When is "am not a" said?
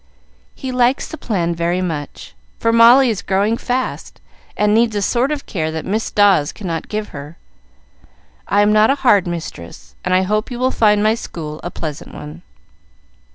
8.63-8.95